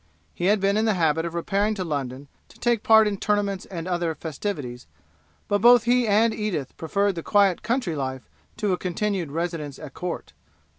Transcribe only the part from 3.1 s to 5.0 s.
the tournaments and other festivities;